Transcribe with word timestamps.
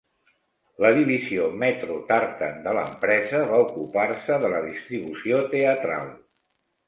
La 0.83 0.89
divisió 0.93 1.49
"Metro 1.63 1.97
Tartan" 2.07 2.55
de 2.63 2.73
l'empresa 2.77 3.43
va 3.53 3.59
ocupar-se 3.67 4.39
de 4.45 4.51
la 4.55 4.61
distribució 4.69 5.43
teatral. 5.55 6.11